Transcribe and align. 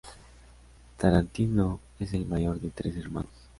Tarantino 0.97 1.79
es 1.99 2.13
el 2.15 2.25
mayor 2.25 2.59
de 2.59 2.71
tres 2.71 2.95
hermanos. 2.97 3.29